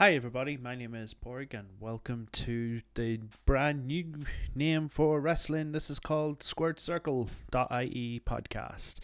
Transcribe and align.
Hi, 0.00 0.14
everybody. 0.14 0.56
My 0.56 0.74
name 0.76 0.94
is 0.94 1.12
Porg, 1.12 1.52
and 1.52 1.68
welcome 1.78 2.28
to 2.32 2.80
the 2.94 3.20
brand 3.44 3.86
new 3.86 4.24
name 4.54 4.88
for 4.88 5.20
wrestling. 5.20 5.72
This 5.72 5.90
is 5.90 5.98
called 5.98 6.42
Squared 6.42 6.80
Circle.ie 6.80 8.22
podcast. 8.26 8.94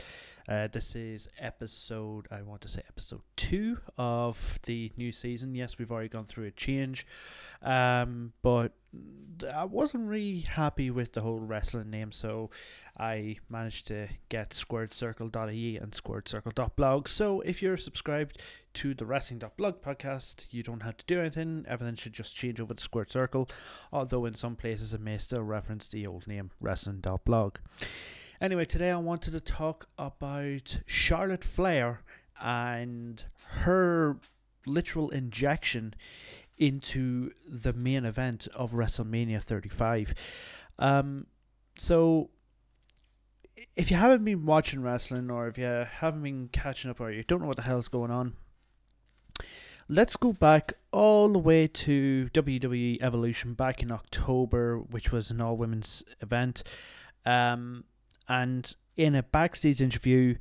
Uh, 0.49 0.69
this 0.71 0.95
is 0.95 1.29
episode, 1.39 2.29
I 2.31 2.43
want 2.43 2.61
to 2.61 2.69
say 2.69 2.83
episode 2.89 3.23
two 3.37 3.79
of 3.99 4.61
the 4.63 4.93
new 4.97 5.11
season. 5.11 5.55
Yes, 5.57 5.77
we've 5.77 5.91
already 5.91 6.09
gone 6.09 6.25
through 6.25 6.47
a 6.47 6.53
change, 6.53 7.05
um, 7.63 8.33
but 8.43 8.73
I 9.53 9.65
wasn't 9.65 10.09
really 10.09 10.41
happy 10.41 10.89
with 10.89 11.15
the 11.15 11.23
whole 11.23 11.41
wrestling 11.41 11.91
name, 11.91 12.13
so 12.13 12.51
I 12.97 13.39
managed 13.49 13.89
to 13.89 14.09
get 14.29 14.51
squaredcircle.ie 14.51 15.77
and 15.79 15.91
squaredcircle.blog. 15.91 17.09
So 17.09 17.41
if 17.41 17.61
you're 17.61 17.77
subscribed 17.77 18.39
to 18.75 18.95
the 18.95 19.05
wrestling.blog 19.05 19.83
podcast, 19.83 20.47
you 20.51 20.63
don't 20.63 20.85
have 20.85 20.97
to 20.99 21.05
do 21.07 21.19
anything. 21.19 21.65
Everything 21.69 21.97
should 21.97 22.13
just 22.13 22.37
change 22.37 22.61
over 22.61 22.75
to 22.75 22.83
Squared 22.83 23.11
Circle, 23.11 23.49
although 23.93 24.25
in 24.25 24.35
some 24.35 24.55
places 24.55 24.95
it 24.95 25.01
may 25.01 25.19
still 25.19 25.43
reference 25.43 25.89
the 25.89 26.07
old 26.07 26.29
name 26.29 26.53
wrestling.blog. 26.61 27.57
Anyway, 28.39 28.67
today 28.67 28.91
I 28.91 28.99
wanted 28.99 29.31
to 29.33 29.41
talk 29.41 29.89
about 29.97 30.81
Charlotte 30.85 31.43
Flair 31.43 32.03
and 32.39 33.25
her 33.63 34.19
literal 34.67 35.09
injection 35.09 35.95
into 36.59 37.31
the 37.49 37.73
main 37.73 38.05
event 38.05 38.47
of 38.55 38.73
WrestleMania 38.73 39.41
35. 39.41 40.13
Um, 40.79 41.27
so, 41.79 42.29
if 43.75 43.91
you 43.91 43.97
haven't 43.97 44.25
been 44.25 44.45
watching 44.45 44.83
wrestling 44.83 45.31
or 45.31 45.49
if 45.49 45.57
you 45.57 45.65
haven't 45.65 46.23
been 46.23 46.49
catching 46.53 46.91
up 46.91 47.01
or 47.01 47.11
you 47.11 47.23
don't 47.23 47.41
know 47.41 47.49
what 47.49 47.57
the 47.57 47.63
hell's 47.63 47.89
going 47.89 48.11
on, 48.11 48.35
let's 49.89 50.15
go 50.17 50.35
back 50.35 50.75
all 50.93 51.33
the 51.33 51.39
way 51.39 51.67
to 51.67 52.29
WWE 52.35 53.01
Evolution 53.01 53.55
back 53.55 53.83
in 53.83 53.91
October, 53.91 54.79
which 54.79 55.11
was 55.11 55.31
an 55.31 55.41
all 55.41 55.57
women's 55.57 56.05
event. 56.21 56.63
Um, 57.25 57.85
and 58.29 58.75
in 58.97 59.15
a 59.15 59.23
backstage 59.23 59.81
interview, 59.81 60.37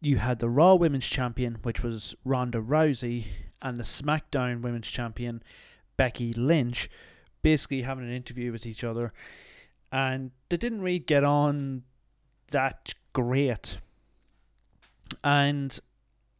you 0.00 0.18
had 0.18 0.38
the 0.38 0.48
Raw 0.48 0.74
Women's 0.74 1.06
Champion, 1.06 1.58
which 1.62 1.82
was 1.82 2.14
Ronda 2.24 2.60
Rousey, 2.60 3.26
and 3.62 3.76
the 3.76 3.84
SmackDown 3.84 4.62
Women's 4.62 4.88
Champion, 4.88 5.42
Becky 5.96 6.32
Lynch, 6.32 6.88
basically 7.42 7.82
having 7.82 8.04
an 8.04 8.12
interview 8.12 8.52
with 8.52 8.66
each 8.66 8.82
other. 8.82 9.12
And 9.92 10.30
they 10.48 10.56
didn't 10.56 10.82
really 10.82 10.98
get 10.98 11.24
on 11.24 11.82
that 12.50 12.94
great. 13.12 13.78
And 15.22 15.78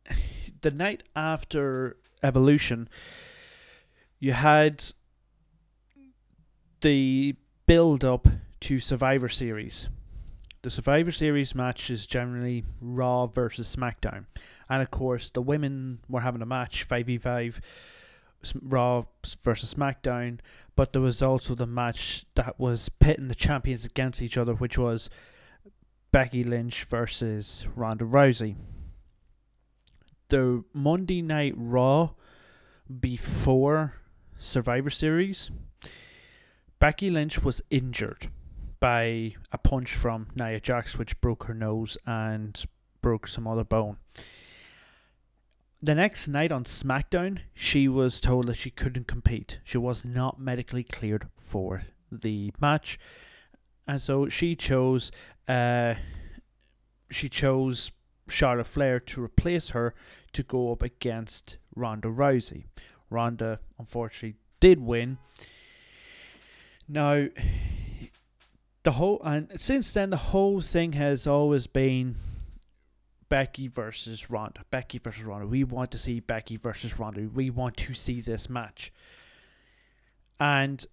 the 0.61 0.71
night 0.71 1.03
after 1.15 1.97
Evolution, 2.23 2.89
you 4.19 4.33
had 4.33 4.85
the 6.81 7.37
build 7.67 8.05
up 8.05 8.27
to 8.61 8.81
Survivor 8.81 9.29
Series 9.29 9.89
the 10.63 10.71
Survivor 10.71 11.11
Series 11.11 11.55
match 11.55 11.91
is 11.91 12.07
generally 12.07 12.65
Raw 12.81 13.27
versus 13.27 13.75
SmackDown. 13.75 14.27
And 14.69 14.83
of 14.83 14.91
course, 14.91 15.31
the 15.31 15.41
women 15.41 16.01
were 16.09 16.21
having 16.21 16.43
a 16.43 16.47
match 16.47 16.87
5v5 16.87 17.61
Raw 18.63 19.05
versus 19.43 19.75
SmackDown. 19.75 20.41
But 20.77 20.93
there 20.93 21.03
was 21.03 21.23
also 21.23 21.55
the 21.55 21.67
match 21.67 22.27
that 22.35 22.61
was 22.61 22.89
pitting 22.89 23.29
the 23.29 23.35
champions 23.35 23.85
against 23.85 24.21
each 24.21 24.37
other, 24.37 24.55
which 24.55 24.77
was 24.77 25.09
Becky 26.13 26.45
Lynch 26.45 26.85
versus 26.85 27.67
Ronda 27.75 28.05
Rousey. 28.05 28.57
The 30.29 30.65
Monday 30.75 31.23
Night 31.23 31.55
Raw 31.57 32.11
before 33.01 33.95
Survivor 34.39 34.91
Series, 34.91 35.51
Becky 36.79 37.11
Lynch 37.11 37.43
was 37.43 37.63
injured 37.71 38.29
by 38.81 39.35
a 39.53 39.59
punch 39.59 39.95
from 39.95 40.29
Nia 40.35 40.61
Jax, 40.61 40.99
which 40.99 41.21
broke 41.21 41.45
her 41.45 41.55
nose 41.55 41.99
and 42.07 42.65
broke 43.03 43.29
some 43.29 43.47
other 43.47 43.65
bone. 43.65 43.99
The 45.83 45.95
next 45.95 46.29
night 46.29 46.53
on 46.53 46.65
SmackDown, 46.65 47.41
she 47.55 47.89
was 47.89 48.21
told 48.21 48.49
that 48.49 48.55
she 48.55 48.71
couldn't 48.71 49.07
compete. 49.07 49.61
She 49.65 49.79
was 49.79 50.05
not 50.05 50.41
medically 50.41 50.85
cleared 50.85 51.29
for 51.39 51.85
the 52.11 52.53
match, 52.61 52.99
and 53.87 54.01
so 54.01 54.29
she 54.29 54.57
chose. 54.57 55.11
Uh, 55.49 55.95
she 57.11 57.29
chose 57.29 57.91
Charlotte 58.29 58.67
Flair 58.67 59.01
to 59.01 59.23
replace 59.23 59.71
her 59.71 59.95
to 60.33 60.43
go 60.43 60.71
up 60.71 60.83
against 60.83 61.57
Ronda 61.75 62.09
Rousey. 62.09 62.65
Ronda 63.09 63.61
unfortunately 63.79 64.37
did 64.61 64.81
win. 64.81 65.19
Now, 66.89 67.27
the 68.83 68.93
whole 68.93 69.21
and 69.25 69.51
since 69.57 69.93
then 69.93 70.11
the 70.11 70.17
whole 70.17 70.61
thing 70.61 70.93
has 70.93 71.27
always 71.27 71.67
been 71.67 72.17
Becky 73.29 73.69
versus 73.69 74.29
Ronda. 74.29 74.63
Becky 74.71 74.99
versus 74.99 75.25
Ronda. 75.25 75.47
We 75.47 75.65
want 75.65 75.91
to 75.93 75.99
see 75.99 76.21
Becky 76.21 76.57
versus 76.57 76.99
Ronda. 76.99 77.29
We 77.33 77.49
want 77.49 77.77
to 77.79 77.95
see 77.95 78.21
this 78.21 78.51
match. 78.51 78.93
And 80.39 80.85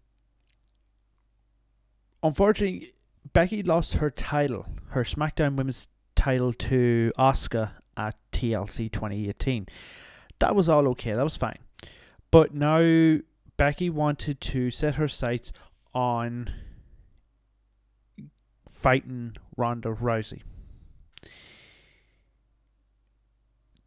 unfortunately, 2.21 2.93
Becky 3.33 3.63
lost 3.63 3.95
her 3.95 4.11
title, 4.11 4.67
her 4.89 5.03
SmackDown 5.03 5.55
Women's 5.55 5.87
title 6.15 6.53
to 6.53 7.11
Asuka 7.17 7.71
at 7.97 8.15
TLC 8.31 8.91
2018. 8.91 9.67
That 10.39 10.55
was 10.55 10.69
all 10.69 10.87
okay. 10.89 11.13
That 11.13 11.23
was 11.23 11.37
fine. 11.37 11.59
But 12.29 12.53
now 12.53 13.19
Becky 13.57 13.89
wanted 13.89 14.39
to 14.41 14.69
set 14.69 14.95
her 14.95 15.07
sights 15.07 15.51
on 15.95 16.51
fighting 18.69 19.35
Ronda 19.55 19.89
Rousey. 19.89 20.41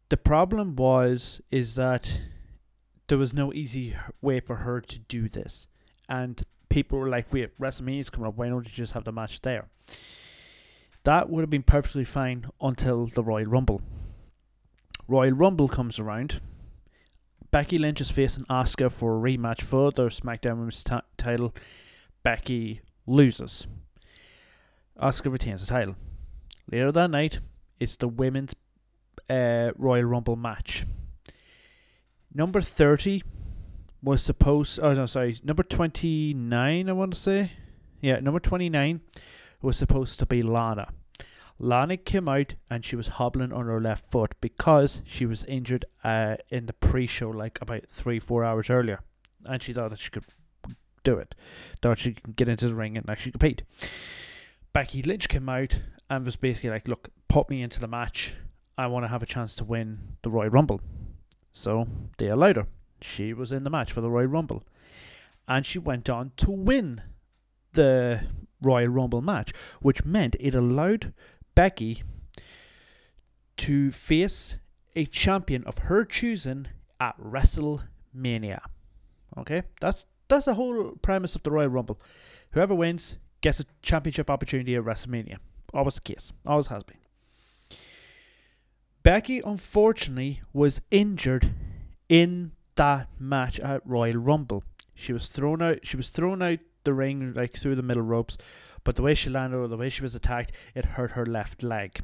The 0.09 0.17
problem 0.17 0.75
was 0.75 1.41
is 1.51 1.75
that 1.75 2.19
there 3.07 3.17
was 3.17 3.33
no 3.33 3.53
easy 3.53 3.95
way 4.21 4.39
for 4.39 4.57
her 4.57 4.81
to 4.81 4.99
do 4.99 5.29
this, 5.29 5.67
and 6.09 6.43
people 6.69 6.99
were 6.99 7.09
like, 7.09 7.31
"Wait, 7.31 7.57
WrestleMania 7.59 7.99
is 7.99 8.09
coming 8.09 8.27
up. 8.27 8.35
Why 8.35 8.49
don't 8.49 8.65
you 8.65 8.71
just 8.71 8.93
have 8.93 9.05
the 9.05 9.11
match 9.11 9.41
there?" 9.41 9.69
That 11.03 11.29
would 11.29 11.41
have 11.41 11.49
been 11.49 11.63
perfectly 11.63 12.05
fine 12.05 12.45
until 12.59 13.07
the 13.07 13.23
Royal 13.23 13.47
Rumble. 13.47 13.81
Royal 15.07 15.33
Rumble 15.33 15.67
comes 15.67 15.97
around. 15.97 16.41
Becky 17.49 17.77
Lynch 17.77 17.99
is 17.99 18.11
facing 18.11 18.45
Asuka 18.45 18.91
for 18.91 19.17
a 19.17 19.21
rematch 19.21 19.61
for 19.61 19.91
the 19.91 20.03
SmackDown 20.03 20.57
Women's 20.57 20.83
t- 20.83 20.95
title. 21.17 21.53
Becky 22.23 22.81
loses. 23.05 23.67
Asuka 25.01 25.31
retains 25.31 25.61
the 25.61 25.67
title. 25.67 25.95
Later 26.71 26.91
that 26.91 27.09
night, 27.09 27.39
it's 27.79 27.95
the 27.95 28.07
women's 28.07 28.53
uh, 29.29 29.71
Royal 29.77 30.05
Rumble 30.05 30.35
match. 30.35 30.85
Number 32.33 32.61
30 32.61 33.23
was 34.03 34.21
supposed. 34.21 34.79
Oh, 34.81 34.93
no, 34.93 35.05
sorry. 35.05 35.39
Number 35.43 35.63
29, 35.63 36.89
I 36.89 36.91
want 36.91 37.13
to 37.13 37.19
say. 37.19 37.51
Yeah, 37.99 38.19
number 38.19 38.39
29 38.39 39.01
was 39.61 39.77
supposed 39.77 40.19
to 40.19 40.25
be 40.25 40.41
Lana. 40.41 40.89
Lana 41.59 41.97
came 41.97 42.27
out 42.27 42.55
and 42.69 42.83
she 42.83 42.95
was 42.95 43.07
hobbling 43.07 43.53
on 43.53 43.67
her 43.67 43.79
left 43.79 44.09
foot 44.09 44.33
because 44.41 45.01
she 45.05 45.25
was 45.27 45.43
injured 45.45 45.85
uh, 46.03 46.37
in 46.49 46.65
the 46.65 46.73
pre 46.73 47.05
show, 47.05 47.29
like 47.29 47.59
about 47.61 47.87
three, 47.87 48.19
four 48.19 48.43
hours 48.43 48.69
earlier. 48.69 49.01
And 49.45 49.61
she 49.61 49.73
thought 49.73 49.91
that 49.91 49.99
she 49.99 50.09
could 50.09 50.25
do 51.03 51.17
it. 51.17 51.35
Thought 51.81 51.99
she 51.99 52.13
could 52.13 52.35
get 52.35 52.49
into 52.49 52.67
the 52.67 52.75
ring 52.75 52.97
and 52.97 53.07
actually 53.09 53.33
compete. 53.33 53.63
Becky 54.73 55.01
Lynch 55.01 55.27
came 55.27 55.49
out 55.49 55.79
and 56.09 56.25
was 56.25 56.35
basically 56.35 56.69
like, 56.69 56.87
look, 56.87 57.09
put 57.27 57.49
me 57.49 57.61
into 57.61 57.79
the 57.79 57.87
match. 57.87 58.33
I 58.77 58.87
want 58.87 59.03
to 59.03 59.09
have 59.09 59.23
a 59.23 59.27
chance 59.27 59.53
to 59.55 59.63
win 59.63 60.15
the 60.23 60.29
Royal 60.29 60.49
Rumble. 60.49 60.81
So 61.51 61.87
they 62.17 62.27
allowed 62.27 62.55
her. 62.55 62.67
She 63.01 63.33
was 63.33 63.51
in 63.51 63.63
the 63.63 63.69
match 63.69 63.91
for 63.91 64.01
the 64.01 64.09
Royal 64.09 64.27
Rumble. 64.27 64.63
And 65.47 65.65
she 65.65 65.79
went 65.79 66.09
on 66.09 66.31
to 66.37 66.51
win 66.51 67.01
the 67.73 68.27
Royal 68.61 68.87
Rumble 68.87 69.21
match, 69.21 69.53
which 69.81 70.05
meant 70.05 70.35
it 70.39 70.55
allowed 70.55 71.13
Becky 71.55 72.03
to 73.57 73.91
face 73.91 74.57
a 74.95 75.05
champion 75.05 75.63
of 75.65 75.79
her 75.79 76.05
choosing 76.05 76.67
at 76.99 77.19
WrestleMania. 77.19 78.61
Okay? 79.37 79.63
That's 79.79 80.05
that's 80.27 80.45
the 80.45 80.53
whole 80.53 80.93
premise 81.01 81.35
of 81.35 81.43
the 81.43 81.51
Royal 81.51 81.67
Rumble. 81.67 81.99
Whoever 82.51 82.73
wins 82.73 83.17
gets 83.41 83.59
a 83.59 83.65
championship 83.81 84.29
opportunity 84.29 84.75
at 84.75 84.83
WrestleMania. 84.83 85.37
Always 85.73 85.95
the 85.95 86.01
case. 86.01 86.31
Always 86.45 86.67
has 86.67 86.83
been. 86.83 86.97
Becky, 89.03 89.41
unfortunately, 89.43 90.41
was 90.53 90.81
injured 90.91 91.53
in 92.07 92.51
that 92.75 93.07
match 93.19 93.59
at 93.59 93.81
Royal 93.85 94.17
Rumble. 94.17 94.63
She 94.93 95.11
was 95.11 95.27
thrown 95.27 95.61
out. 95.61 95.79
She 95.83 95.97
was 95.97 96.09
thrown 96.09 96.41
out 96.41 96.59
the 96.83 96.93
ring 96.93 97.33
like 97.33 97.57
through 97.57 97.75
the 97.75 97.81
middle 97.83 98.03
ropes, 98.03 98.37
but 98.83 98.95
the 98.95 99.01
way 99.01 99.13
she 99.15 99.29
landed 99.29 99.57
or 99.57 99.67
the 99.67 99.77
way 99.77 99.89
she 99.89 100.01
was 100.01 100.15
attacked, 100.15 100.51
it 100.75 100.85
hurt 100.85 101.11
her 101.11 101.25
left 101.25 101.63
leg. 101.63 102.01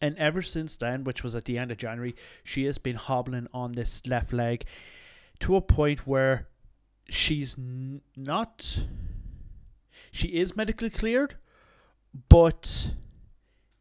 And 0.00 0.16
ever 0.18 0.42
since 0.42 0.76
then, 0.76 1.04
which 1.04 1.22
was 1.22 1.34
at 1.34 1.44
the 1.44 1.58
end 1.58 1.70
of 1.70 1.78
January, 1.78 2.14
she 2.42 2.64
has 2.64 2.78
been 2.78 2.96
hobbling 2.96 3.48
on 3.52 3.72
this 3.72 4.02
left 4.06 4.32
leg. 4.32 4.64
to 5.40 5.56
a 5.56 5.60
point 5.60 6.06
where 6.06 6.46
she's 7.08 7.56
n- 7.58 8.00
not. 8.16 8.80
She 10.14 10.28
is 10.28 10.54
medically 10.54 10.90
cleared, 10.90 11.34
but 12.28 12.90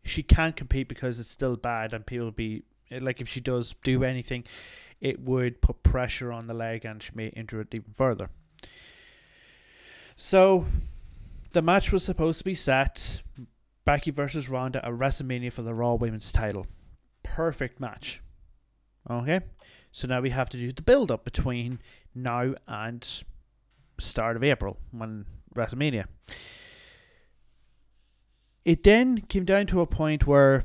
she 0.03 0.23
can't 0.23 0.55
compete 0.55 0.89
because 0.89 1.19
it's 1.19 1.29
still 1.29 1.55
bad, 1.55 1.93
and 1.93 2.07
people 2.07 2.31
be 2.31 2.63
like, 2.89 3.21
if 3.21 3.29
she 3.29 3.39
does 3.39 3.75
do 3.83 4.03
anything, 4.03 4.43
it 4.99 5.19
would 5.19 5.61
put 5.61 5.83
pressure 5.83 6.31
on 6.31 6.47
the 6.47 6.55
leg, 6.55 6.85
and 6.85 7.03
she 7.03 7.11
may 7.13 7.27
injure 7.27 7.61
it 7.61 7.75
even 7.75 7.93
further. 7.93 8.31
So, 10.17 10.65
the 11.51 11.61
match 11.61 11.91
was 11.91 12.03
supposed 12.03 12.39
to 12.39 12.45
be 12.45 12.55
set 12.55 13.21
Becky 13.85 14.09
versus 14.09 14.49
Ronda 14.49 14.83
at 14.83 14.91
WrestleMania 14.91 15.53
for 15.53 15.61
the 15.61 15.75
Raw 15.75 15.93
Women's 15.93 16.31
title. 16.31 16.65
Perfect 17.21 17.79
match. 17.79 18.23
Okay? 19.07 19.41
So 19.91 20.07
now 20.07 20.19
we 20.19 20.31
have 20.31 20.49
to 20.49 20.57
do 20.57 20.71
the 20.71 20.81
build 20.81 21.11
up 21.11 21.25
between 21.25 21.77
now 22.15 22.55
and 22.67 23.23
start 23.99 24.35
of 24.35 24.43
April 24.43 24.79
when 24.89 25.25
WrestleMania. 25.55 26.05
It 28.65 28.83
then 28.83 29.21
came 29.27 29.45
down 29.45 29.67
to 29.67 29.81
a 29.81 29.85
point 29.85 30.25
where 30.25 30.63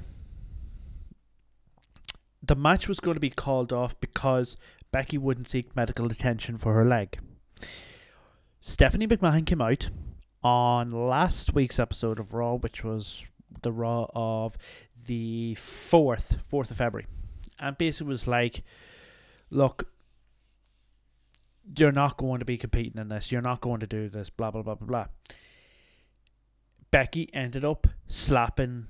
the 2.43 2.55
match 2.55 2.89
was 2.89 3.01
going 3.01 3.15
to 3.15 3.21
be 3.21 3.31
called 3.31 3.73
off 3.73 3.99
because 4.01 4.57
Becky 4.93 5.19
wouldn't 5.19 5.49
seek 5.49 5.75
medical 5.75 6.07
attention 6.07 6.59
for 6.59 6.75
her 6.75 6.85
leg. 6.85 7.19
Stephanie 8.61 9.07
McMahon 9.07 9.45
came 9.45 9.61
out 9.61 9.91
on 10.43 10.91
last 10.93 11.55
week's 11.55 11.79
episode 11.79 12.19
of 12.19 12.33
Raw, 12.33 12.55
which 12.55 12.85
was 12.85 13.25
the 13.63 13.73
Raw 13.73 14.07
of 14.15 14.57
the 15.07 15.57
4th, 15.57 16.39
4th 16.51 16.71
of 16.71 16.77
February. 16.77 17.07
And 17.59 17.77
basically 17.77 18.11
was 18.11 18.27
like, 18.27 18.63
look, 19.51 19.89
you're 21.77 21.93
not 21.93 22.17
going 22.17 22.39
to 22.39 22.45
be 22.45 22.57
competing 22.57 23.01
in 23.01 23.09
this. 23.09 23.31
You're 23.33 23.43
not 23.43 23.61
going 23.61 23.81
to 23.81 23.87
do 23.87 24.09
this, 24.09 24.31
blah, 24.31 24.51
blah, 24.51 24.63
blah, 24.63 24.75
blah, 24.75 24.87
blah. 24.87 25.07
Becky 26.91 27.29
ended 27.35 27.65
up 27.65 27.87
slapping 28.07 28.87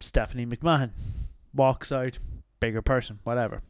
Stephanie 0.00 0.46
McMahon. 0.46 0.90
Walks 1.54 1.92
out, 1.92 2.18
bigger 2.60 2.82
person, 2.82 3.20
whatever. 3.24 3.62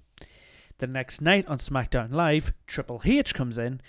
The 0.79 0.87
next 0.87 1.21
night 1.21 1.47
on 1.47 1.59
SmackDown 1.59 2.13
Live, 2.13 2.53
Triple 2.67 3.03
H 3.05 3.35
comes 3.35 3.59
in. 3.59 3.81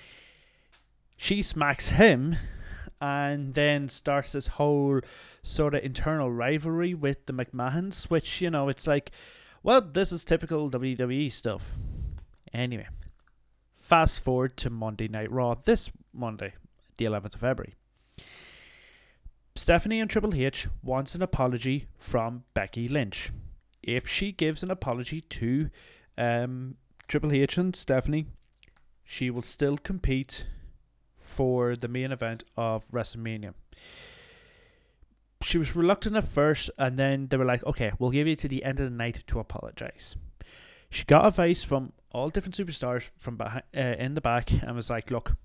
She 1.18 1.42
smacks 1.42 1.90
him 1.90 2.38
and 3.02 3.54
then 3.54 3.90
starts 3.90 4.32
this 4.32 4.48
whole 4.48 5.02
sort 5.44 5.76
of 5.76 5.84
internal 5.84 6.32
rivalry 6.32 6.94
with 6.94 7.26
the 7.26 7.34
McMahons, 7.34 8.06
which, 8.06 8.42
you 8.42 8.50
know, 8.50 8.70
it's 8.70 8.88
like, 8.88 9.12
well, 9.64 9.82
this 9.82 10.12
is 10.12 10.24
typical 10.24 10.70
WWE 10.70 11.32
stuff. 11.32 11.72
Anyway, 12.54 12.88
fast 13.88 14.20
forward 14.20 14.58
to 14.58 14.70
Monday 14.70 15.08
Night 15.08 15.32
Raw 15.32 15.54
this 15.54 15.90
Monday, 16.14 16.56
the 16.98 17.06
11th 17.06 17.36
of 17.36 17.40
February. 17.40 17.76
Stephanie 19.56 20.02
and 20.02 20.10
Triple 20.10 20.36
H 20.36 20.68
wants 20.84 21.16
an 21.16 21.22
apology 21.22 21.88
from 21.98 22.44
Becky 22.54 22.90
Lynch. 22.90 23.32
If 23.82 24.06
she 24.06 24.34
gives 24.34 24.62
an 24.62 24.72
apology 24.72 25.22
to 25.22 25.70
um, 26.18 26.76
Triple 27.08 27.32
H 27.32 27.58
and 27.58 27.74
Stephanie, 27.74 28.26
she 29.06 29.30
will 29.30 29.42
still 29.42 29.78
compete 29.78 30.46
for 31.16 31.78
the 31.78 31.88
main 31.88 32.12
event 32.12 32.44
of 32.58 32.86
WrestleMania. 32.90 33.54
She 35.42 35.58
was 35.58 35.78
reluctant 35.78 36.18
at 36.18 36.28
first, 36.28 36.70
and 36.78 37.00
then 37.00 37.28
they 37.30 37.38
were 37.38 37.46
like, 37.46 37.66
okay, 37.66 37.94
we'll 38.00 38.12
give 38.12 38.28
you 38.28 38.36
to 38.36 38.50
the 38.50 38.66
end 38.66 38.82
of 38.82 38.90
the 38.90 38.98
night 38.98 39.24
to 39.28 39.40
apologize. 39.40 40.18
She 40.90 41.04
got 41.06 41.26
advice 41.26 41.64
from 41.64 41.94
all 42.12 42.30
different 42.30 42.56
superstars 42.56 43.10
from 43.18 43.38
behind, 43.38 43.64
uh, 43.76 43.96
in 44.00 44.16
the 44.16 44.22
back 44.22 44.52
and 44.52 44.76
was 44.76 44.90
like, 44.90 45.12
look, 45.12 45.36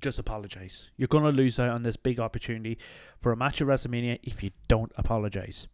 just 0.00 0.18
apologize. 0.18 0.88
You're 0.96 1.08
going 1.08 1.24
to 1.24 1.30
lose 1.30 1.58
out 1.58 1.70
on 1.70 1.82
this 1.82 1.96
big 1.96 2.20
opportunity 2.20 2.78
for 3.18 3.32
a 3.32 3.36
match 3.36 3.60
at 3.60 3.66
WrestleMania 3.66 4.18
if 4.22 4.42
you 4.42 4.50
don't 4.68 4.92
apologize. 4.96 5.66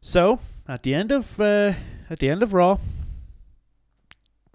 So, 0.00 0.38
at 0.68 0.82
the 0.82 0.94
end 0.94 1.10
of 1.10 1.40
uh, 1.40 1.72
at 2.08 2.20
the 2.20 2.30
end 2.30 2.42
of 2.42 2.54
Raw, 2.54 2.78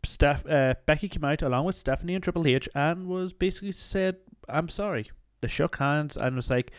Steph, 0.06 0.48
uh, 0.48 0.75
Becky 0.86 1.10
came 1.10 1.25
out 1.25 1.42
along 1.42 1.66
with 1.66 1.75
Stephanie 1.75 2.16
and 2.16 2.24
Triple 2.24 2.48
H 2.48 2.70
and 2.74 3.08
was 3.08 3.34
basically 3.34 3.74
said, 3.74 4.18
"I'm 4.48 4.70
sorry." 4.70 5.12
They 5.42 5.50
shook 5.50 5.75
hands 5.75 6.16
and 6.16 6.38
was 6.38 6.50
like, 6.50 6.72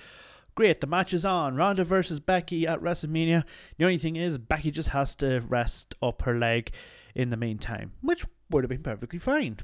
"Great, 0.54 0.80
the 0.80 0.86
match 0.86 1.12
is 1.12 1.24
on. 1.24 1.56
Ronda 1.56 1.84
versus 1.84 2.20
Becky 2.20 2.66
at 2.66 2.80
WrestleMania. 2.80 3.44
The 3.76 3.84
only 3.84 3.98
thing 3.98 4.16
is, 4.16 4.38
Becky 4.38 4.70
just 4.70 4.90
has 4.90 5.14
to 5.16 5.40
rest 5.40 5.94
up 6.02 6.22
her 6.22 6.38
leg 6.38 6.70
in 7.14 7.30
the 7.30 7.36
meantime, 7.36 7.92
which 8.00 8.24
would 8.50 8.64
have 8.64 8.68
been 8.68 8.82
perfectly 8.82 9.18
fine." 9.18 9.58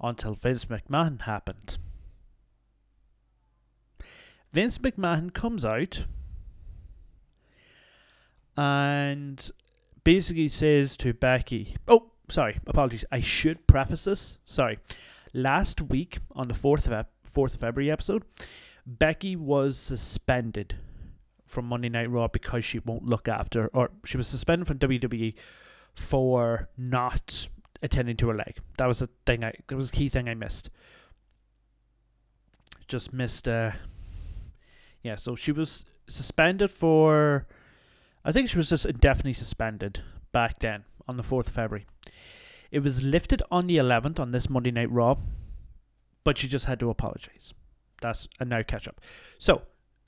Until 0.00 0.34
Vince 0.34 0.66
McMahon 0.66 1.22
happened. 1.22 1.78
Vince 4.52 4.78
McMahon 4.78 5.32
comes 5.32 5.64
out 5.64 6.06
and 8.56 9.50
basically 10.04 10.48
says 10.48 10.96
to 10.98 11.12
Becky, 11.12 11.76
"Oh, 11.88 12.12
sorry, 12.28 12.60
apologies. 12.66 13.04
I 13.10 13.20
should 13.20 13.66
preface 13.66 14.04
this. 14.04 14.38
Sorry. 14.44 14.78
Last 15.32 15.80
week 15.80 16.18
on 16.32 16.48
the 16.48 16.54
fourth 16.54 16.86
of 16.86 17.06
fourth 17.24 17.54
of 17.54 17.60
February 17.60 17.90
episode, 17.90 18.22
Becky 18.86 19.36
was 19.36 19.78
suspended 19.78 20.76
from 21.46 21.66
Monday 21.66 21.88
Night 21.88 22.10
Raw 22.10 22.28
because 22.28 22.64
she 22.64 22.78
won't 22.78 23.04
look 23.04 23.28
after, 23.28 23.68
or 23.68 23.90
she 24.04 24.16
was 24.16 24.28
suspended 24.28 24.66
from 24.66 24.78
WWE 24.78 25.34
for 25.94 26.68
not 26.76 27.48
attending 27.82 28.16
to 28.16 28.28
her 28.28 28.34
leg. 28.34 28.58
That 28.78 28.86
was 28.86 29.00
a 29.00 29.08
thing. 29.26 29.44
I 29.44 29.52
that 29.68 29.76
was 29.76 29.88
a 29.88 29.92
key 29.92 30.08
thing 30.08 30.28
I 30.28 30.34
missed. 30.34 30.70
Just 32.88 33.12
missed. 33.12 33.48
Uh, 33.48 33.72
yeah, 35.02 35.14
so 35.14 35.34
she 35.34 35.52
was 35.52 35.84
suspended 36.08 36.70
for. 36.70 37.46
I 38.24 38.32
think 38.32 38.48
she 38.48 38.56
was 38.56 38.70
just 38.70 38.86
indefinitely 38.86 39.34
suspended 39.34 40.02
back 40.32 40.60
then 40.60 40.84
on 41.06 41.18
the 41.18 41.22
4th 41.22 41.48
of 41.48 41.52
February. 41.52 41.86
It 42.70 42.78
was 42.80 43.02
lifted 43.02 43.42
on 43.50 43.66
the 43.66 43.76
11th 43.76 44.18
on 44.18 44.30
this 44.30 44.48
Monday 44.48 44.70
Night 44.70 44.90
Raw, 44.90 45.16
but 46.24 46.38
she 46.38 46.48
just 46.48 46.64
had 46.64 46.80
to 46.80 46.88
apologize. 46.88 47.52
That's 48.00 48.28
a 48.40 48.44
now 48.44 48.62
catch 48.62 48.88
up. 48.88 49.00
So, 49.38 49.62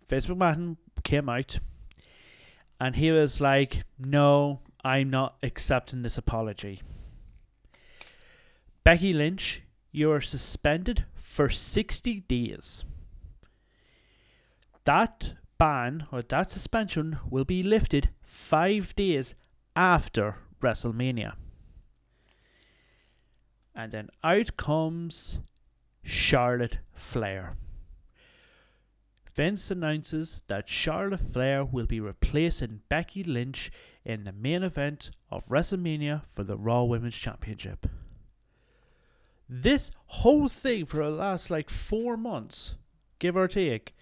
Vince 0.08 0.26
McMahon 0.26 0.76
came 1.02 1.28
out 1.28 1.58
and 2.80 2.96
he 2.96 3.10
was 3.10 3.40
like, 3.40 3.84
No, 3.98 4.60
I'm 4.84 5.10
not 5.10 5.36
accepting 5.42 6.02
this 6.02 6.18
apology. 6.18 6.82
Becky 8.84 9.12
Lynch, 9.12 9.62
you're 9.90 10.20
suspended 10.20 11.06
for 11.14 11.48
60 11.48 12.20
days. 12.20 12.84
That 14.84 15.32
ban 15.58 16.06
or 16.12 16.22
that 16.22 16.52
suspension 16.52 17.18
will 17.28 17.44
be 17.44 17.62
lifted 17.62 18.10
five 18.22 18.94
days 18.94 19.34
after 19.74 20.36
WrestleMania. 20.60 21.32
And 23.74 23.92
then 23.92 24.08
out 24.22 24.56
comes 24.56 25.40
Charlotte 26.04 26.78
Flair. 26.94 27.56
Vince 29.36 29.70
announces 29.70 30.42
that 30.48 30.66
Charlotte 30.66 31.20
Flair 31.20 31.62
will 31.62 31.84
be 31.84 32.00
replacing 32.00 32.80
Becky 32.88 33.22
Lynch 33.22 33.70
in 34.02 34.24
the 34.24 34.32
main 34.32 34.62
event 34.62 35.10
of 35.30 35.46
WrestleMania 35.46 36.22
for 36.34 36.42
the 36.42 36.56
Raw 36.56 36.84
Women's 36.84 37.16
Championship. 37.16 37.86
This 39.46 39.90
whole 40.06 40.48
thing 40.48 40.86
for 40.86 41.04
the 41.04 41.10
last 41.10 41.50
like 41.50 41.68
four 41.68 42.16
months, 42.16 42.76
give 43.18 43.36
or 43.36 43.46
take. 43.46 43.94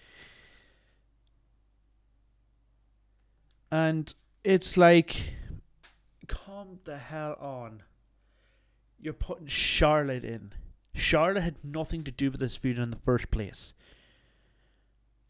And 3.72 4.14
it's 4.44 4.76
like 4.76 5.34
Come 6.28 6.78
the 6.84 6.98
hell 6.98 7.36
on. 7.40 7.82
You're 9.00 9.12
putting 9.12 9.48
Charlotte 9.48 10.24
in. 10.24 10.52
Charlotte 10.94 11.42
had 11.42 11.56
nothing 11.64 12.04
to 12.04 12.12
do 12.12 12.30
with 12.30 12.40
this 12.40 12.56
feud 12.56 12.78
in 12.78 12.90
the 12.90 12.96
first 12.96 13.32
place. 13.32 13.74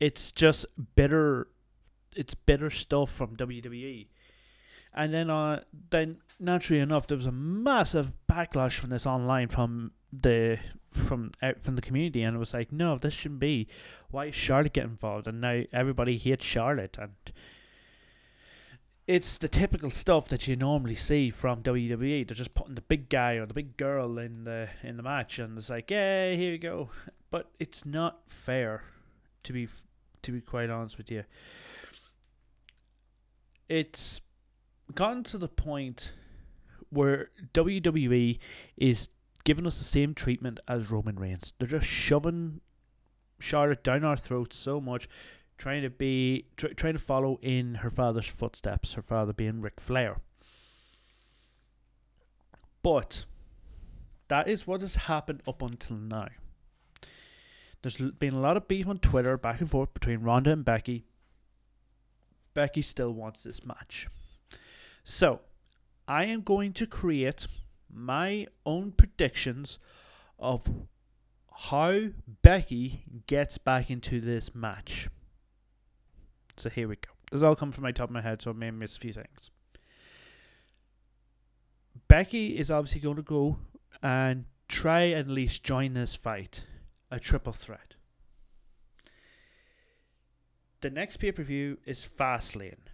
It's 0.05 0.33
just 0.33 0.67
better. 0.77 1.49
It's 2.15 2.35
bitter 2.35 2.69
stuff 2.69 3.11
from 3.11 3.37
WWE. 3.37 4.09
And 4.93 5.15
then, 5.15 5.31
uh, 5.31 5.63
then 5.89 6.19
naturally 6.39 6.83
enough, 6.83 7.07
there 7.07 7.17
was 7.17 7.27
a 7.27 7.33
massive 7.33 8.13
backlash 8.31 8.75
from 8.75 8.91
this 8.91 9.07
online 9.07 9.49
from 9.49 9.93
the 10.13 10.59
from 10.91 11.33
out 11.43 11.63
from 11.63 11.77
the 11.77 11.83
community, 11.83 12.23
and 12.23 12.37
it 12.37 12.39
was 12.39 12.53
like, 12.53 12.71
no, 12.71 12.99
this 12.99 13.15
shouldn't 13.15 13.41
be. 13.41 13.67
Why 14.11 14.27
is 14.27 14.35
Charlotte 14.35 14.75
get 14.75 14.85
involved? 14.85 15.27
And 15.27 15.41
now 15.41 15.63
everybody 15.73 16.19
hates 16.19 16.45
Charlotte, 16.45 16.99
and 17.01 17.15
it's 19.07 19.39
the 19.39 19.49
typical 19.49 19.91
stuff 19.91 20.29
that 20.29 20.47
you 20.47 20.55
normally 20.55 20.97
see 20.97 21.31
from 21.31 21.63
WWE. 21.63 22.29
They're 22.29 22.35
just 22.35 22.55
putting 22.55 22.75
the 22.75 22.83
big 22.83 23.09
guy 23.09 23.37
or 23.37 23.47
the 23.47 23.55
big 23.55 23.79
girl 23.79 24.19
in 24.19 24.45
the 24.45 24.69
in 24.83 24.99
the 24.99 25.03
match, 25.03 25.39
and 25.39 25.57
it's 25.57 25.71
like, 25.71 25.91
yeah, 25.91 26.35
here 26.35 26.53
you 26.53 26.59
go. 26.59 26.91
But 27.31 27.51
it's 27.59 27.87
not 27.87 28.21
fair, 28.29 28.85
to 29.45 29.53
be 29.53 29.67
to 30.25 30.33
be 30.33 30.41
quite 30.41 30.71
honest 30.71 30.99
with 30.99 31.11
you. 31.11 31.25
It's 33.69 34.21
gotten 34.95 35.25
to 35.25 35.39
the 35.39 35.49
point 35.49 36.13
where 36.91 37.31
WWE 37.53 38.39
is 38.77 39.09
giving 39.45 39.67
us 39.67 39.79
the 39.79 39.85
same 39.85 40.15
treatment 40.15 40.61
as 40.69 40.91
Roman 40.91 41.17
Reigns. 41.17 41.53
They're 41.59 41.69
just 41.69 41.87
shoving 41.87 42.61
Charlotte 43.39 43.85
down 43.85 44.05
our 44.05 44.17
throats 44.17 44.57
so 44.57 44.81
much, 44.81 45.09
trying 45.59 45.83
to 45.83 45.91
be 45.91 46.47
tr- 46.57 46.69
trying 46.69 46.95
to 46.95 46.99
follow 46.99 47.39
in 47.43 47.77
her 47.77 47.91
father's 47.91 48.27
footsteps. 48.27 48.95
Her 48.95 49.03
father 49.03 49.33
being 49.33 49.61
Ric 49.61 49.81
Flair. 49.81 50.21
But 52.83 53.25
that 54.29 54.49
is 54.49 54.67
what 54.67 54.83
has 54.83 54.97
happened 54.97 55.43
up 55.47 55.63
until 55.63 55.97
now. 55.97 56.29
There's 57.85 58.13
been 58.13 58.33
a 58.33 58.41
lot 58.41 58.57
of 58.57 58.67
beef 58.67 58.89
on 58.89 58.99
Twitter 58.99 59.37
back 59.37 59.61
and 59.61 59.71
forth 59.71 59.93
between 59.93 60.23
Ronda 60.23 60.53
and 60.53 60.65
Becky. 60.65 61.05
Becky 62.55 62.81
still 62.81 63.11
wants 63.11 63.43
this 63.43 63.63
match. 63.63 64.09
So, 65.05 65.41
I 66.09 66.25
am 66.25 66.41
going 66.41 66.73
to 66.73 66.87
create 66.87 67.47
my 67.93 68.47
own 68.65 68.93
predictions 68.93 69.79
of 70.39 70.63
how 71.55 72.07
Becky 72.41 73.05
gets 73.27 73.59
back 73.59 73.91
into 73.91 74.19
this 74.19 74.55
match. 74.55 75.11
So 76.57 76.71
here 76.71 76.89
we 76.89 76.97
go. 76.97 77.13
This 77.31 77.43
all 77.43 77.55
come 77.55 77.71
from 77.71 77.83
my 77.83 77.93
top 77.93 78.09
of 78.09 78.15
my 78.15 78.23
head, 78.23 78.41
so 78.41 78.53
I 78.53 78.55
may 78.55 78.71
miss 78.71 78.97
a 78.97 79.01
few 79.01 79.13
things. 79.13 79.51
Becky 82.09 82.57
is 82.57 82.71
obviously 82.71 83.03
going 83.03 83.17
to 83.17 83.23
go 83.23 83.59
and 84.03 84.47
try 84.69 85.11
at 85.11 85.29
least 85.29 85.65
join 85.65 85.93
this 85.93 86.15
fight, 86.15 86.65
a 87.15 87.21
triple 87.21 87.53
threat. 87.53 87.95
The 90.81 90.91
next 90.91 91.19
pay 91.19 91.31
per 91.31 91.45
view 91.45 91.79
is 91.87 92.05
Fastlane. 92.05 92.89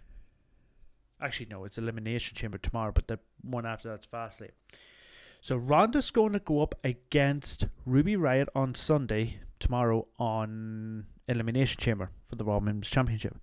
Actually, 1.19 1.47
no, 1.47 1.65
it's 1.65 1.77
Elimination 1.77 2.35
Chamber 2.35 2.59
tomorrow, 2.59 2.91
but 2.93 3.07
the 3.07 3.19
one 3.41 3.65
after 3.65 3.89
that's 3.89 4.05
Fastlane. 4.05 4.51
So 5.41 5.57
Ronda's 5.57 6.11
going 6.11 6.33
to 6.33 6.39
go 6.39 6.61
up 6.61 6.75
against 6.83 7.65
Ruby 7.85 8.15
Riott 8.15 8.45
on 8.55 8.75
Sunday, 8.75 9.39
tomorrow 9.59 10.07
on 10.19 11.07
Elimination 11.27 11.79
Chamber 11.79 12.11
for 12.27 12.35
the 12.35 12.43
Raw 12.43 12.59
Women's 12.59 12.89
Championship. 12.89 13.35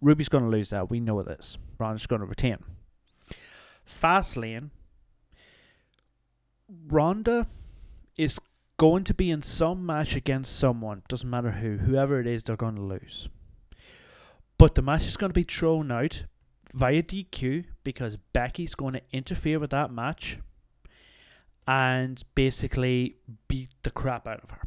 Ruby's 0.00 0.28
going 0.28 0.44
to 0.44 0.50
lose 0.50 0.70
that. 0.70 0.90
We 0.90 0.98
know 0.98 1.22
this. 1.22 1.58
Ronda's 1.78 2.06
going 2.06 2.20
to 2.20 2.26
retain. 2.26 2.58
Fastlane. 3.86 4.70
Ronda 6.88 7.46
is 8.16 8.38
going 8.80 9.04
to 9.04 9.12
be 9.12 9.30
in 9.30 9.42
some 9.42 9.84
match 9.84 10.16
against 10.16 10.58
someone. 10.58 11.02
Doesn't 11.06 11.28
matter 11.28 11.50
who. 11.50 11.76
Whoever 11.76 12.18
it 12.18 12.26
is, 12.26 12.42
they're 12.42 12.56
going 12.56 12.76
to 12.76 12.80
lose. 12.80 13.28
But 14.56 14.74
the 14.74 14.80
match 14.80 15.06
is 15.06 15.18
going 15.18 15.28
to 15.28 15.34
be 15.34 15.42
thrown 15.42 15.92
out 15.92 16.24
via 16.72 17.02
DQ 17.02 17.66
because 17.84 18.16
Becky's 18.32 18.74
going 18.74 18.94
to 18.94 19.02
interfere 19.12 19.58
with 19.58 19.68
that 19.72 19.92
match 19.92 20.38
and 21.68 22.22
basically 22.34 23.16
beat 23.48 23.68
the 23.82 23.90
crap 23.90 24.26
out 24.26 24.42
of 24.42 24.48
her. 24.48 24.62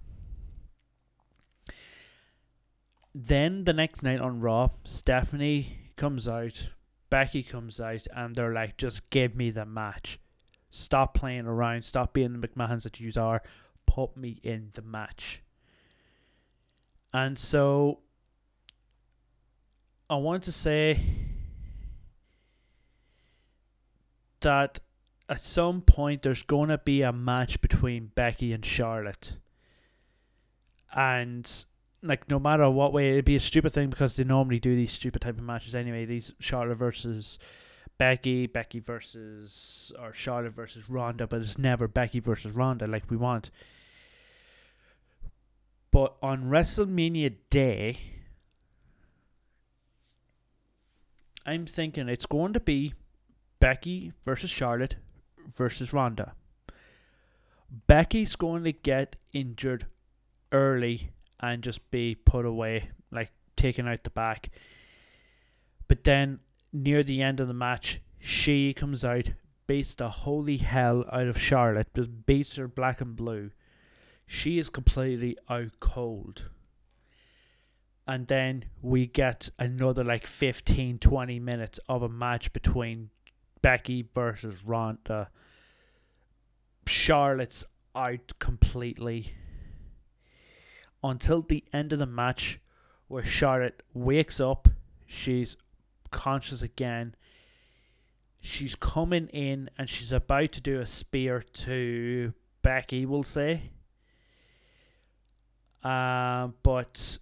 Then 3.16 3.64
the 3.64 3.74
next 3.74 4.04
night 4.04 4.22
on 4.22 4.42
Raw, 4.42 4.70
Stephanie 4.84 5.90
comes 5.96 6.28
out, 6.28 6.70
Becky 7.10 7.42
comes 7.42 7.80
out, 7.80 8.06
and 8.16 8.36
they're 8.36 8.54
like, 8.54 8.78
just 8.78 9.10
give 9.10 9.36
me 9.36 9.50
the 9.50 9.66
match. 9.66 10.20
Stop 10.70 11.16
playing 11.16 11.48
around. 11.48 11.84
Stop 11.84 12.14
being 12.14 12.34
the 12.34 12.48
McMahons 12.48 12.84
that 12.84 13.00
you 13.00 13.12
are. 13.20 13.42
Put 13.86 14.18
me 14.18 14.40
in 14.44 14.70
the 14.74 14.82
match. 14.82 15.42
And 17.14 17.38
so 17.38 18.00
I 20.10 20.16
want 20.16 20.44
to 20.44 20.52
say 20.52 21.00
that 24.42 24.80
at 25.30 25.44
some 25.44 25.82
point 25.82 26.22
there's 26.22 26.42
going 26.42 26.70
to 26.70 26.78
be 26.78 27.02
a 27.02 27.12
match 27.12 27.62
between 27.62 28.12
Becky 28.16 28.52
and 28.52 28.66
Charlotte. 28.66 29.34
And 30.96 31.50
like 32.02 32.30
no 32.30 32.38
matter 32.38 32.70
what 32.70 32.94
way 32.94 33.12
it'd 33.12 33.26
be 33.26 33.36
a 33.36 33.40
stupid 33.40 33.72
thing 33.72 33.90
because 33.90 34.16
they 34.16 34.24
normally 34.24 34.60
do 34.60 34.76
these 34.76 34.92
stupid 34.92 35.22
type 35.22 35.38
of 35.38 35.44
matches 35.44 35.74
anyway. 35.74 36.06
These 36.06 36.34
Charlotte 36.40 36.76
versus 36.76 37.40
Becky, 37.98 38.48
Becky 38.48 38.80
versus 38.80 39.92
or 40.00 40.14
Charlotte 40.14 40.54
versus 40.54 40.90
Ronda, 40.90 41.28
but 41.28 41.42
it's 41.42 41.58
never 41.58 41.88
Becky 41.88 42.20
versus 42.20 42.52
Ronda 42.52 42.88
like 42.88 43.10
we 43.10 43.18
want. 43.18 43.50
But 45.92 46.16
on 46.22 46.46
WrestleMania 46.46 47.36
Day, 47.50 48.00
I'm 51.46 51.66
thinking 51.66 52.10
it's 52.10 52.26
going 52.26 52.54
to 52.54 52.60
be 52.60 52.94
Becky 53.60 54.14
versus 54.26 54.50
Charlotte 54.50 54.96
versus 55.56 55.94
Ronda. 55.94 56.34
Becky's 57.88 58.36
going 58.36 58.64
to 58.64 58.72
get 58.72 59.16
injured 59.34 59.86
early 60.52 61.12
and 61.40 61.64
just 61.64 61.90
be 61.92 62.16
put 62.16 62.46
away, 62.46 62.90
like 63.12 63.32
taken 63.56 63.88
out 63.88 64.04
the 64.04 64.10
back. 64.10 64.50
But 65.88 66.04
then 66.04 66.40
near 66.74 67.04
the 67.04 67.22
end 67.22 67.40
of 67.40 67.48
the 67.48 67.54
match, 67.54 68.02
she 68.20 68.74
comes 68.74 69.06
out, 69.06 69.30
beats 69.68 69.96
the 69.96 70.10
holy 70.10 70.58
hell 70.58 71.06
out 71.12 71.28
of 71.28 71.40
Charlotte, 71.40 71.94
just 71.96 72.26
beats 72.26 72.56
her 72.56 72.68
black 72.68 73.00
and 73.00 73.16
blue. 73.16 73.52
She 74.26 74.58
is 74.58 74.70
completely 74.70 75.38
out 75.50 75.80
cold. 75.80 76.50
And 78.06 78.28
then 78.28 78.66
we 78.82 79.06
get 79.06 79.50
another 79.58 80.04
like 80.04 80.28
15 80.28 81.00
20 81.00 81.40
minutes 81.40 81.80
of 81.88 82.02
a 82.02 82.10
match 82.10 82.52
between 82.52 83.12
Becky 83.62 84.10
versus 84.14 84.66
Ronda. 84.66 85.30
Charlotte's 86.86 87.64
out 87.96 88.34
completely 88.40 89.36
until 91.04 91.42
the 91.42 91.64
end 91.72 91.94
of 91.94 92.00
the 92.00 92.06
match 92.06 92.60
where 93.08 93.24
Charlotte 93.24 93.84
wakes 93.94 94.40
up. 94.40 94.68
She's 95.06 95.56
conscious 96.14 96.62
again. 96.62 97.16
She's 98.40 98.76
coming 98.76 99.28
in 99.28 99.70
and 99.78 99.90
she's 99.90 100.12
about 100.12 100.54
to 100.54 100.62
do 100.62 100.80
a 100.80 100.86
spear 100.86 101.44
to 101.54 102.34
Becky, 102.62 103.06
we'll 103.06 103.24
say. 103.24 103.72
Uh, 105.84 106.50
but 106.62 107.18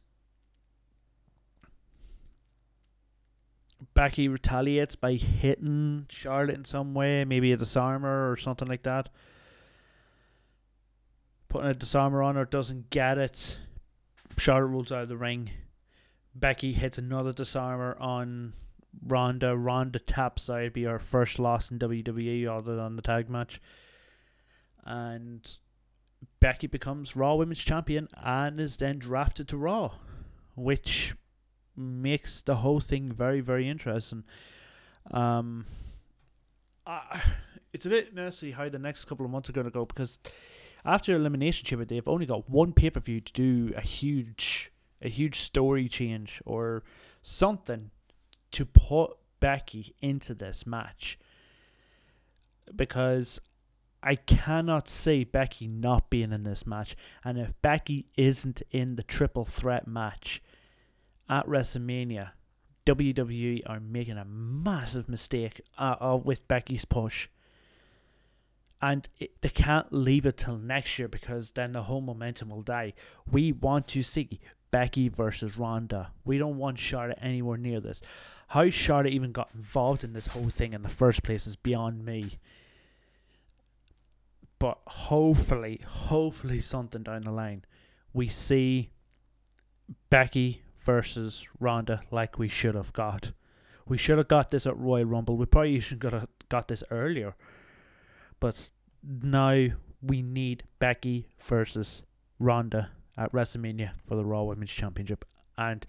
Becky 3.94 4.28
retaliates 4.28 4.96
by 4.96 5.14
hitting 5.14 6.06
Charlotte 6.10 6.56
in 6.56 6.66
some 6.66 6.94
way, 6.94 7.26
maybe 7.26 7.52
a 7.52 7.58
disarmer 7.58 8.32
or 8.32 8.38
something 8.38 8.68
like 8.68 8.84
that. 8.84 9.10
Putting 11.50 11.70
a 11.70 11.74
disarmer 11.74 12.22
on 12.24 12.36
her, 12.36 12.46
doesn't 12.46 12.90
get 12.90 13.18
it. 13.18 13.58
Charlotte 14.38 14.68
rolls 14.68 14.92
out 14.92 15.04
of 15.04 15.10
the 15.10 15.18
ring. 15.18 15.50
Becky 16.34 16.74
hits 16.74 16.98
another 16.98 17.34
disarmer 17.34 17.98
on 18.00 18.54
Ronda. 19.06 19.56
Ronda 19.58 20.00
taps 20.00 20.50
out, 20.50 20.74
be 20.74 20.84
her 20.84 21.00
first 21.00 21.40
loss 21.40 21.72
in 21.72 21.80
WWE 21.80 22.48
other 22.48 22.76
than 22.76 22.96
the 22.96 23.02
tag 23.02 23.30
match. 23.30 23.62
And 24.84 25.48
Becky 26.40 26.68
becomes 26.68 27.16
Raw 27.16 27.36
Women's 27.36 27.60
Champion 27.60 28.08
and 28.18 28.60
is 28.60 28.78
then 28.78 29.00
drafted 29.00 29.48
to 29.50 29.58
Raw, 29.58 29.94
which 30.56 31.16
makes 31.76 32.42
the 32.42 32.58
whole 32.58 32.80
thing 32.80 33.12
very 33.12 33.42
very 33.42 33.70
interesting. 33.70 34.24
Um, 35.10 35.66
uh, 36.86 37.20
it's 37.74 37.86
a 37.86 37.90
bit 37.90 38.14
messy 38.14 38.52
how 38.52 38.70
the 38.70 38.80
next 38.80 39.06
couple 39.06 39.26
of 39.26 39.32
months 39.32 39.50
are 39.50 39.54
going 39.54 39.66
to 39.66 39.72
go 39.72 39.86
because 39.86 40.20
after 40.84 41.16
Elimination 41.16 41.66
Chamber 41.66 41.86
they've 41.86 42.08
only 42.08 42.26
got 42.26 42.50
one 42.50 42.74
pay 42.74 42.90
per 42.90 43.00
view 43.00 43.22
to 43.22 43.34
do 43.34 43.74
a 43.76 43.82
huge 43.82 44.72
a 45.02 45.10
huge 45.10 45.40
story 45.40 45.88
change 45.88 46.42
or 46.46 46.84
something 47.24 47.92
to 48.52 48.66
put 48.66 49.12
Becky 49.40 49.96
into 50.02 50.34
this 50.34 50.66
match 50.66 51.18
because 52.76 53.40
I 54.04 54.16
cannot 54.16 54.90
see 54.90 55.24
Becky 55.24 55.68
not 55.68 56.10
being 56.10 56.32
in 56.32 56.44
this 56.44 56.66
match. 56.66 56.96
And 57.24 57.38
if 57.38 57.54
Becky 57.62 58.08
isn't 58.18 58.62
in 58.72 58.96
the 58.96 59.04
triple 59.04 59.46
threat 59.46 59.88
match, 59.88 60.42
at 61.32 61.48
WrestleMania, 61.48 62.32
WWE 62.86 63.62
are 63.66 63.80
making 63.80 64.18
a 64.18 64.26
massive 64.26 65.08
mistake 65.08 65.62
uh, 65.78 65.96
uh, 66.02 66.20
with 66.22 66.48
Becky's 66.48 66.84
push. 66.84 67.30
And 68.82 69.08
it, 69.20 69.42
they 69.42 69.50
can't 69.50 69.94
leave 69.94 70.26
it 70.26 70.38
till 70.38 70.58
next 70.58 71.00
year 71.00 71.08
because 71.08 71.52
then 71.52 71.72
the 71.72 71.84
whole 71.84 72.02
momentum 72.02 72.50
will 72.50 72.64
die. 72.64 72.94
We 73.32 73.54
want 73.54 73.88
to 73.90 74.04
see 74.04 74.42
Becky 74.72 75.08
versus 75.08 75.58
Ronda. 75.58 76.12
We 76.26 76.38
don't 76.38 76.58
want 76.58 76.80
Charlotte 76.80 77.20
anywhere 77.22 77.58
near 77.58 77.80
this. 77.80 78.02
How 78.52 78.70
Charlotte 78.70 79.14
even 79.14 79.32
got 79.32 79.48
involved 79.56 80.04
in 80.04 80.12
this 80.12 80.28
whole 80.28 80.50
thing 80.50 80.74
in 80.74 80.82
the 80.82 80.90
first 80.90 81.24
place 81.24 81.48
is 81.48 81.56
beyond 81.56 82.04
me. 82.04 82.38
But 84.60 84.80
hopefully, 84.86 85.80
hopefully, 85.88 86.60
something 86.60 87.02
down 87.02 87.22
the 87.22 87.32
line, 87.32 87.64
we 88.12 88.28
see 88.28 88.90
Becky 90.10 90.64
versus 90.78 91.48
Ronda 91.62 92.02
like 92.12 92.38
we 92.38 92.50
should 92.50 92.76
have 92.76 92.92
got. 92.92 93.32
We 93.88 93.98
should 93.98 94.18
have 94.18 94.28
got 94.28 94.50
this 94.50 94.66
at 94.66 94.78
Royal 94.78 95.06
Rumble. 95.06 95.38
We 95.38 95.46
probably 95.46 95.80
should 95.80 96.04
a, 96.04 96.28
got 96.50 96.68
this 96.68 96.84
earlier. 96.92 97.36
But 98.42 98.70
now 99.02 99.68
we 100.02 100.22
need 100.22 100.64
Becky 100.78 101.30
versus 101.42 102.04
Ronda 102.38 102.90
at 103.18 103.32
WrestleMania 103.32 103.92
for 104.06 104.16
the 104.16 104.26
Raw 104.26 104.44
Women's 104.44 104.72
Championship. 104.72 105.24
And 105.58 105.86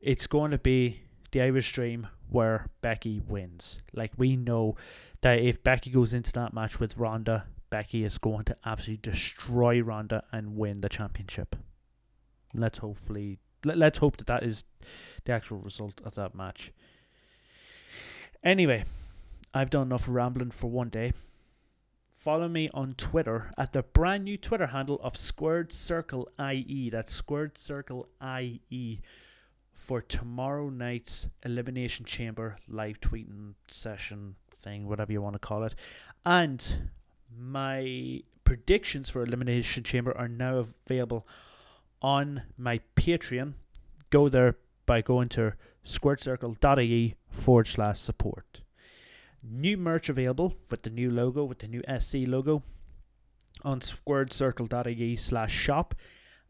it's 0.00 0.26
going 0.26 0.50
to 0.50 0.58
be 0.58 1.04
the 1.34 1.42
Irish 1.42 1.72
Dream 1.72 2.06
where 2.30 2.68
Becky 2.80 3.20
wins. 3.20 3.78
Like 3.92 4.12
we 4.16 4.36
know 4.36 4.76
that 5.20 5.40
if 5.40 5.62
Becky 5.62 5.90
goes 5.90 6.14
into 6.14 6.32
that 6.32 6.54
match 6.54 6.80
with 6.80 6.96
Ronda, 6.96 7.44
Becky 7.70 8.04
is 8.04 8.18
going 8.18 8.44
to 8.44 8.56
absolutely 8.64 9.10
destroy 9.10 9.80
Ronda 9.80 10.22
and 10.32 10.56
win 10.56 10.80
the 10.80 10.88
championship. 10.88 11.56
Let's 12.54 12.78
hopefully 12.78 13.40
let, 13.64 13.76
let's 13.76 13.98
hope 13.98 14.16
that 14.18 14.28
that 14.28 14.44
is 14.44 14.62
the 15.24 15.32
actual 15.32 15.58
result 15.58 16.00
of 16.04 16.14
that 16.14 16.36
match. 16.36 16.72
Anyway, 18.44 18.84
I've 19.52 19.70
done 19.70 19.88
enough 19.88 20.04
rambling 20.06 20.52
for 20.52 20.70
one 20.70 20.88
day. 20.88 21.14
Follow 22.12 22.48
me 22.48 22.70
on 22.72 22.94
Twitter 22.94 23.50
at 23.58 23.72
the 23.72 23.82
brand 23.82 24.24
new 24.24 24.38
Twitter 24.38 24.68
handle 24.68 25.00
of 25.02 25.16
Squared 25.16 25.72
Circle 25.72 26.28
IE. 26.38 26.90
That's 26.90 27.12
Squared 27.12 27.58
Circle 27.58 28.08
IE 28.22 29.00
for 29.74 30.00
tomorrow 30.00 30.70
night's 30.70 31.28
Elimination 31.44 32.04
Chamber 32.04 32.56
live 32.68 33.00
tweeting 33.00 33.54
session 33.68 34.36
thing, 34.62 34.88
whatever 34.88 35.12
you 35.12 35.20
want 35.20 35.34
to 35.34 35.38
call 35.38 35.64
it. 35.64 35.74
And 36.24 36.90
my 37.36 38.22
predictions 38.44 39.10
for 39.10 39.22
Elimination 39.22 39.84
Chamber 39.84 40.16
are 40.16 40.28
now 40.28 40.64
available 40.86 41.26
on 42.00 42.42
my 42.56 42.80
Patreon. 42.96 43.54
Go 44.10 44.28
there 44.28 44.56
by 44.86 45.02
going 45.02 45.28
to 45.30 45.54
squaredcircle.ie 45.84 47.16
forward 47.30 47.66
slash 47.66 47.98
support. 47.98 48.60
New 49.42 49.76
merch 49.76 50.08
available 50.08 50.54
with 50.70 50.82
the 50.82 50.90
new 50.90 51.10
logo, 51.10 51.44
with 51.44 51.58
the 51.58 51.68
new 51.68 51.82
SC 51.98 52.26
logo 52.26 52.62
on 53.62 53.80
squaredcircle.ie 53.80 55.16
slash 55.16 55.52
shop. 55.52 55.94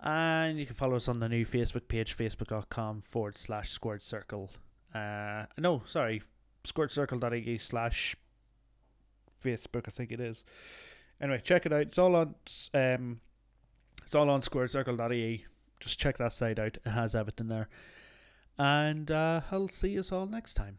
And 0.04 0.58
you 0.58 0.66
can 0.66 0.74
follow 0.74 0.96
us 0.96 1.08
on 1.08 1.20
the 1.20 1.30
new 1.30 1.46
Facebook 1.46 1.88
page, 1.88 2.14
facebook.com 2.14 3.00
forward 3.00 3.38
slash 3.38 3.70
squared 3.70 4.02
circle. 4.02 4.50
Uh, 4.94 5.46
no, 5.56 5.82
sorry, 5.86 6.22
squaredcircle.ie 6.64 7.56
slash 7.56 8.14
Facebook, 9.42 9.84
I 9.88 9.90
think 9.90 10.12
it 10.12 10.20
is. 10.20 10.44
Anyway, 11.20 11.40
check 11.42 11.64
it 11.64 11.72
out. 11.72 11.80
It's 11.80 11.98
all 11.98 12.14
on 12.16 12.34
um, 12.74 13.20
it's 14.02 14.14
all 14.14 14.28
on 14.28 14.42
squaredcircle.ie. 14.42 15.46
Just 15.80 15.98
check 15.98 16.18
that 16.18 16.32
site 16.32 16.58
out. 16.58 16.76
It 16.84 16.90
has 16.90 17.14
everything 17.14 17.48
there. 17.48 17.68
And 18.58 19.10
uh, 19.10 19.40
I'll 19.50 19.68
see 19.68 19.88
you 19.88 20.02
all 20.12 20.26
next 20.26 20.54
time. 20.54 20.78